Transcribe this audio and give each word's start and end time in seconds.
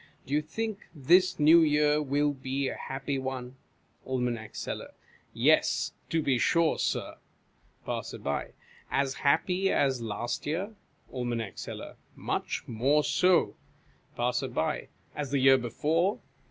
Do 0.25 0.33
you 0.33 0.41
think 0.41 0.87
this 0.95 1.39
New 1.39 1.61
Year 1.61 2.01
will 2.01 2.33
be 2.33 2.69
a 2.69 2.75
happy 2.75 3.19
one? 3.19 3.55
Aim. 4.07 4.39
Seller. 4.53 4.95
Yes, 5.31 5.93
to 6.09 6.23
be 6.23 6.39
sure, 6.39 6.79
Sir. 6.79 7.19
Passer. 7.85 8.19
As 8.89 9.13
happy 9.13 9.71
as 9.71 10.01
last 10.01 10.47
year? 10.47 10.73
Aim. 11.13 11.39
Seller. 11.53 11.97
Much 12.15 12.67
more 12.67 13.03
so. 13.03 13.55
Passer. 14.15 14.87
As 15.15 15.29
the 15.29 15.37
year 15.37 15.59
before 15.59 16.19